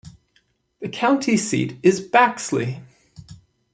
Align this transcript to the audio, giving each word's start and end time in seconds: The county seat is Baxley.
The 0.79 0.89
county 0.89 1.37
seat 1.37 1.77
is 1.83 2.01
Baxley. 2.01 2.81